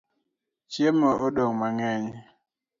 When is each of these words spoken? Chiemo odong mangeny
Chiemo 0.71 1.09
odong 1.25 1.53
mangeny 1.61 2.09